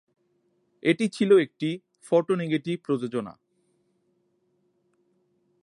[0.83, 1.69] এটি ছিল একটি
[2.03, 3.33] "ফোটো-নেগেটিভ" প্রযোজনা।